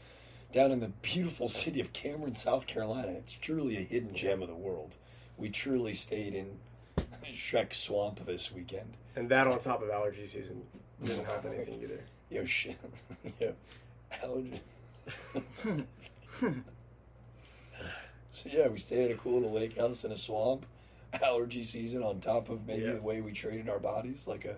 down 0.54 0.72
in 0.72 0.80
the 0.80 0.88
beautiful 1.02 1.50
city 1.64 1.80
of 1.82 1.92
Cameron, 1.94 2.34
South 2.34 2.66
Carolina. 2.68 3.10
It's 3.10 3.34
truly 3.34 3.78
a 3.78 3.82
hidden 3.82 4.14
gem 4.16 4.42
of 4.42 4.48
the 4.48 4.56
world. 4.56 4.96
We 5.38 5.50
truly 5.50 5.94
stayed 5.94 6.34
in 6.34 6.58
Shrek 7.34 7.74
Swamp 7.74 8.26
this 8.26 8.52
weekend. 8.52 8.94
and 9.16 9.30
that 9.30 9.48
on 9.48 9.60
top 9.60 9.82
of 9.82 9.90
allergy 9.90 10.28
season 10.28 10.62
didn't 11.04 11.26
help 11.26 11.46
anything 11.46 11.82
either. 11.82 12.00
Yo, 12.30 12.46
shit. 12.46 12.78
Yo, 13.40 13.54
allergy. 14.24 14.62
so, 18.32 18.50
yeah, 18.50 18.68
we 18.68 18.78
stayed 18.80 19.06
at 19.06 19.12
a 19.12 19.16
cool 19.20 19.36
little 19.40 19.52
lake 19.54 19.78
house 19.78 20.04
in 20.06 20.12
a 20.12 20.18
swamp. 20.18 20.66
Allergy 21.22 21.64
season 21.64 22.04
on 22.04 22.20
top 22.20 22.50
of 22.50 22.66
maybe 22.68 22.84
Yeah. 22.84 22.94
the 22.94 23.02
way 23.02 23.22
we 23.22 23.32
traded 23.32 23.70
our 23.70 23.80
bodies, 23.80 24.28
like 24.28 24.44
a 24.46 24.56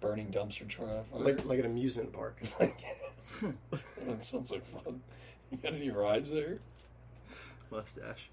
burning 0.00 0.28
dumpster 0.28 0.66
try 0.66 0.86
fire. 0.86 1.02
Like 1.20 1.44
like 1.44 1.58
an 1.58 1.66
amusement 1.66 2.12
park. 2.12 2.40
that 2.60 4.24
sounds 4.24 4.50
like 4.50 4.64
fun. 4.82 5.00
You 5.50 5.58
got 5.58 5.74
any 5.74 5.90
rides 5.90 6.30
there? 6.30 6.58
Mustache. 7.70 8.30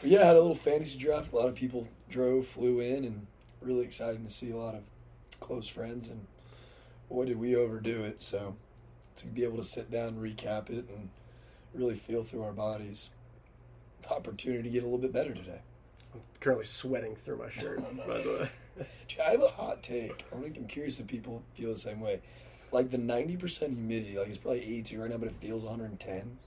But 0.00 0.10
yeah, 0.10 0.22
I 0.22 0.26
had 0.26 0.36
a 0.36 0.40
little 0.40 0.54
fantasy 0.54 0.98
draft. 0.98 1.32
A 1.32 1.36
lot 1.36 1.48
of 1.48 1.54
people 1.54 1.88
drove, 2.08 2.46
flew 2.46 2.80
in, 2.80 3.04
and 3.04 3.26
really 3.60 3.84
excited 3.84 4.24
to 4.24 4.32
see 4.32 4.50
a 4.50 4.56
lot 4.56 4.74
of 4.74 4.82
close 5.40 5.68
friends. 5.68 6.08
And 6.08 6.26
boy, 7.08 7.26
did 7.26 7.38
we 7.38 7.56
overdo 7.56 8.04
it! 8.04 8.20
So 8.20 8.56
to 9.16 9.26
be 9.26 9.44
able 9.44 9.56
to 9.56 9.64
sit 9.64 9.90
down 9.90 10.08
and 10.08 10.18
recap 10.18 10.70
it 10.70 10.88
and 10.88 11.10
really 11.74 11.96
feel 11.96 12.24
through 12.24 12.44
our 12.44 12.52
bodies, 12.52 13.10
the 14.02 14.10
opportunity 14.10 14.62
to 14.62 14.70
get 14.70 14.82
a 14.82 14.86
little 14.86 14.98
bit 14.98 15.12
better 15.12 15.34
today. 15.34 15.60
I'm 16.14 16.20
currently 16.40 16.64
sweating 16.64 17.16
through 17.16 17.38
my 17.38 17.50
shirt, 17.50 17.82
by 18.06 18.20
the 18.20 18.30
way. 18.30 18.86
I 19.26 19.30
have 19.32 19.42
a 19.42 19.48
hot 19.48 19.82
take. 19.82 20.24
I'm, 20.32 20.44
I'm 20.44 20.66
curious 20.66 21.00
if 21.00 21.06
people 21.06 21.42
feel 21.54 21.72
the 21.72 21.78
same 21.78 22.00
way. 22.00 22.20
Like 22.70 22.90
the 22.90 22.98
90% 22.98 23.40
humidity, 23.74 24.18
like 24.18 24.28
it's 24.28 24.38
probably 24.38 24.62
82 24.62 25.00
right 25.00 25.10
now, 25.10 25.16
but 25.16 25.28
it 25.28 25.34
feels 25.40 25.62
110. 25.62 26.38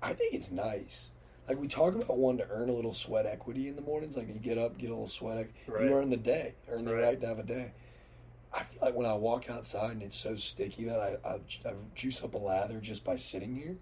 I 0.00 0.12
think 0.14 0.34
it's 0.34 0.50
nice. 0.50 1.10
Like 1.48 1.58
we 1.58 1.66
talk 1.66 1.94
about 1.94 2.18
wanting 2.18 2.46
to 2.46 2.52
earn 2.52 2.68
a 2.68 2.72
little 2.72 2.92
sweat 2.92 3.24
equity 3.26 3.68
in 3.68 3.76
the 3.76 3.82
mornings. 3.82 4.16
Like 4.16 4.28
you 4.28 4.34
get 4.34 4.58
up, 4.58 4.76
get 4.78 4.88
a 4.90 4.92
little 4.92 5.08
sweat. 5.08 5.38
equity. 5.38 5.58
Right. 5.66 5.84
You 5.84 5.94
earn 5.94 6.10
the 6.10 6.16
day, 6.16 6.54
earn 6.68 6.84
the 6.84 6.94
Right. 6.94 7.02
right 7.04 7.20
to 7.20 7.26
have 7.26 7.38
a 7.38 7.42
day. 7.42 7.72
I 8.52 8.64
feel 8.64 8.78
like 8.82 8.94
when 8.94 9.06
I 9.06 9.14
walk 9.14 9.48
outside 9.50 9.92
and 9.92 10.02
it's 10.02 10.16
so 10.16 10.34
sticky 10.36 10.84
that 10.84 10.98
I, 11.00 11.16
I, 11.26 11.34
I 11.68 11.72
juice 11.94 12.22
up 12.24 12.34
a 12.34 12.38
lather 12.38 12.80
just 12.80 13.04
by 13.04 13.16
sitting 13.16 13.54
here. 13.54 13.76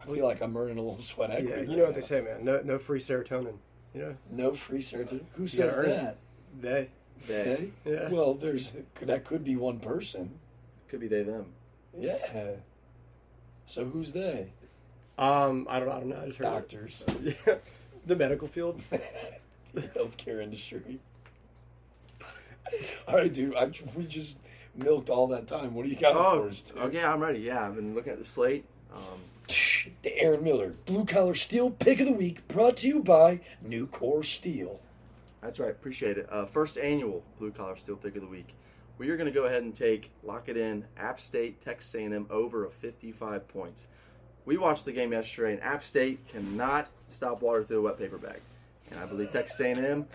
I 0.00 0.06
feel 0.06 0.24
like 0.24 0.40
I'm 0.40 0.56
earning 0.56 0.78
a 0.78 0.82
little 0.82 1.00
sweat 1.00 1.30
equity. 1.30 1.48
yeah, 1.50 1.54
you 1.56 1.68
right 1.68 1.76
know 1.78 1.84
what 1.84 1.90
now. 1.94 2.00
they 2.00 2.06
say, 2.06 2.20
man. 2.20 2.44
No 2.44 2.60
no 2.62 2.78
free 2.78 3.00
serotonin. 3.00 3.54
You 3.94 4.00
know 4.02 4.16
No 4.30 4.52
free 4.54 4.78
serotonin. 4.80 5.24
Who 5.34 5.42
gotta 5.44 5.48
says 5.48 5.78
earn 5.78 5.88
that? 5.90 6.16
they. 6.60 6.88
They. 7.26 7.70
They? 7.84 7.92
Yeah. 7.92 8.08
Well, 8.10 8.34
there's 8.34 8.76
that 9.00 9.24
could 9.24 9.42
be 9.44 9.56
one 9.56 9.80
person. 9.80 10.38
Could 10.88 11.00
be 11.00 11.08
they 11.08 11.22
them. 11.24 11.46
Yeah. 11.98 12.16
So 13.66 13.84
who's 13.84 14.12
they? 14.12 14.52
Um, 15.18 15.66
I 15.68 15.80
don't 15.80 15.88
I 15.88 15.98
don't 15.98 16.08
know. 16.08 16.20
I 16.22 16.26
just 16.26 16.38
heard 16.38 16.46
it. 16.46 16.50
Doctors. 16.50 17.04
Yeah, 17.22 17.54
the 18.06 18.16
medical 18.16 18.46
field. 18.48 18.80
the 19.74 19.80
healthcare 19.96 20.42
industry. 20.42 21.00
All 23.06 23.16
right, 23.16 23.32
dude. 23.32 23.54
I, 23.56 23.70
we 23.96 24.04
just 24.04 24.40
milked 24.76 25.08
all 25.10 25.26
that 25.28 25.46
time. 25.46 25.74
What 25.74 25.84
do 25.84 25.90
you 25.90 25.96
got 25.96 26.14
Oh, 26.16 26.42
for 26.42 26.48
us? 26.48 26.62
dude? 26.62 26.78
okay, 26.78 27.02
I'm 27.02 27.20
ready. 27.20 27.40
Yeah, 27.40 27.66
I've 27.66 27.74
been 27.74 27.94
looking 27.94 28.12
at 28.12 28.18
the 28.18 28.24
slate. 28.24 28.64
Um, 28.94 29.20
The 30.02 30.16
Aaron 30.18 30.44
Miller 30.44 30.74
Blue 30.86 31.04
Collar 31.04 31.34
Steel 31.34 31.70
Pick 31.70 32.00
of 32.00 32.06
the 32.06 32.12
Week, 32.12 32.46
brought 32.48 32.76
to 32.78 32.88
you 32.88 33.02
by 33.02 33.40
Nucor 33.66 34.24
Steel. 34.24 34.80
That's 35.40 35.58
right. 35.58 35.70
Appreciate 35.70 36.18
it. 36.18 36.28
Uh, 36.30 36.44
first 36.46 36.76
annual 36.78 37.22
Blue 37.38 37.50
Collar 37.50 37.76
Steel 37.76 37.96
Pick 37.96 38.14
of 38.16 38.22
the 38.22 38.28
Week. 38.28 38.48
We 38.98 39.08
are 39.10 39.16
going 39.16 39.32
to 39.32 39.34
go 39.34 39.44
ahead 39.46 39.62
and 39.62 39.74
take 39.74 40.10
lock 40.22 40.48
it 40.48 40.56
in. 40.56 40.84
App 40.98 41.20
State 41.20 41.60
Texas 41.62 41.94
A&M 41.94 42.26
over 42.30 42.64
of 42.64 42.72
55 42.74 43.48
points. 43.48 43.86
We 44.48 44.56
watched 44.56 44.86
the 44.86 44.92
game 44.92 45.12
yesterday, 45.12 45.52
and 45.52 45.62
App 45.62 45.84
State 45.84 46.26
cannot 46.28 46.88
stop 47.10 47.42
water 47.42 47.62
through 47.62 47.80
a 47.80 47.82
wet 47.82 47.98
paper 47.98 48.16
bag. 48.16 48.40
And 48.90 48.98
I 48.98 49.04
believe 49.04 49.30
Texas 49.30 49.60
A&M 49.60 50.06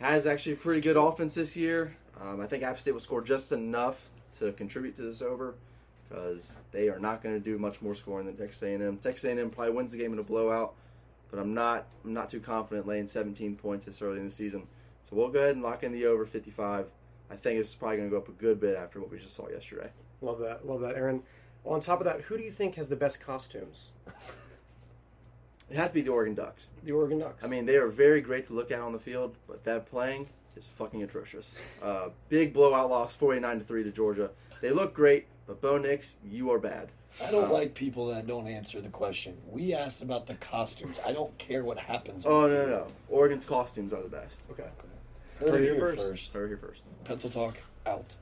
has 0.00 0.26
actually 0.26 0.54
a 0.54 0.56
pretty 0.56 0.80
good 0.80 0.96
offense 0.96 1.36
this 1.36 1.56
year. 1.56 1.96
Um, 2.20 2.40
I 2.40 2.48
think 2.48 2.64
App 2.64 2.80
State 2.80 2.90
will 2.90 3.00
score 3.00 3.22
just 3.22 3.52
enough 3.52 4.10
to 4.38 4.50
contribute 4.54 4.96
to 4.96 5.02
this 5.02 5.22
over 5.22 5.54
because 6.08 6.62
they 6.72 6.88
are 6.88 6.98
not 6.98 7.22
going 7.22 7.36
to 7.36 7.40
do 7.40 7.58
much 7.58 7.80
more 7.80 7.94
scoring 7.94 8.26
than 8.26 8.36
Texas 8.36 8.60
A&M. 8.64 8.96
Texas 8.96 9.24
A&M 9.24 9.50
probably 9.50 9.72
wins 9.72 9.92
the 9.92 9.98
game 9.98 10.12
in 10.12 10.18
a 10.18 10.24
blowout, 10.24 10.74
but 11.30 11.38
I'm 11.38 11.54
not 11.54 11.86
I'm 12.04 12.12
not 12.12 12.28
too 12.28 12.40
confident 12.40 12.88
laying 12.88 13.06
17 13.06 13.54
points 13.54 13.86
this 13.86 14.02
early 14.02 14.18
in 14.18 14.24
the 14.24 14.32
season. 14.32 14.66
So 15.08 15.14
we'll 15.14 15.28
go 15.28 15.38
ahead 15.38 15.54
and 15.54 15.62
lock 15.62 15.84
in 15.84 15.92
the 15.92 16.06
over 16.06 16.26
55. 16.26 16.86
I 17.30 17.36
think 17.36 17.60
it's 17.60 17.72
probably 17.76 17.98
going 17.98 18.08
to 18.08 18.12
go 18.12 18.18
up 18.20 18.28
a 18.28 18.32
good 18.32 18.58
bit 18.58 18.76
after 18.76 18.98
what 18.98 19.12
we 19.12 19.20
just 19.20 19.36
saw 19.36 19.48
yesterday. 19.48 19.90
Love 20.22 20.40
that. 20.40 20.66
Love 20.66 20.80
that, 20.80 20.96
Aaron. 20.96 21.22
Well, 21.66 21.74
on 21.74 21.80
top 21.80 21.98
of 22.00 22.04
that, 22.04 22.20
who 22.20 22.38
do 22.38 22.44
you 22.44 22.52
think 22.52 22.76
has 22.76 22.88
the 22.88 22.96
best 22.96 23.20
costumes? 23.20 23.90
It 25.68 25.74
has 25.76 25.88
to 25.88 25.94
be 25.94 26.02
the 26.02 26.10
Oregon 26.10 26.36
Ducks. 26.36 26.68
The 26.84 26.92
Oregon 26.92 27.18
Ducks. 27.18 27.42
I 27.42 27.48
mean, 27.48 27.66
they 27.66 27.74
are 27.74 27.88
very 27.88 28.20
great 28.20 28.46
to 28.46 28.52
look 28.52 28.70
at 28.70 28.78
on 28.78 28.92
the 28.92 29.00
field, 29.00 29.34
but 29.48 29.64
that 29.64 29.90
playing 29.90 30.28
is 30.56 30.68
fucking 30.78 31.02
atrocious. 31.02 31.56
Uh, 31.82 32.10
big 32.28 32.52
blowout 32.54 32.88
loss, 32.88 33.16
49 33.16 33.58
to 33.58 33.64
three 33.64 33.82
to 33.82 33.90
Georgia. 33.90 34.30
They 34.60 34.70
look 34.70 34.94
great, 34.94 35.26
but 35.44 35.60
Bo 35.60 35.76
Nix, 35.76 36.14
you 36.24 36.52
are 36.52 36.60
bad. 36.60 36.90
I 37.20 37.32
don't 37.32 37.50
like 37.50 37.74
people 37.74 38.06
that 38.14 38.28
don't 38.28 38.46
answer 38.46 38.80
the 38.80 38.90
question. 38.90 39.36
We 39.50 39.74
asked 39.74 40.02
about 40.02 40.28
the 40.28 40.34
costumes. 40.34 41.00
I 41.04 41.12
don't 41.12 41.36
care 41.36 41.64
what 41.64 41.78
happens. 41.78 42.26
Oh 42.26 42.42
no 42.42 42.64
no 42.64 42.66
no! 42.66 42.86
Oregon's 43.08 43.44
costumes 43.44 43.92
are 43.92 44.02
the 44.04 44.08
best. 44.08 44.42
okay. 44.52 44.68
Heard 45.40 45.50
Heard 45.50 45.62
it 45.62 45.70
it 45.70 45.72
here 45.74 45.80
first. 45.80 45.98
first. 46.00 46.32
Heard 46.32 46.48
here 46.50 46.58
first. 46.58 46.82
Pencil 47.02 47.28
Talk 47.28 47.56
out. 47.84 48.14